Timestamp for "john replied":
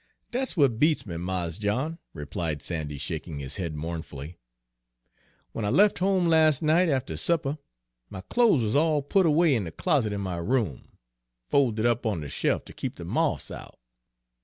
1.59-2.63